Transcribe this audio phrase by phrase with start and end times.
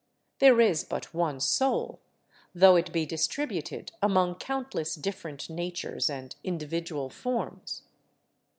[0.39, 1.99] There is but one soul,
[2.55, 7.83] though it be distributed among countless different natures and individual forms.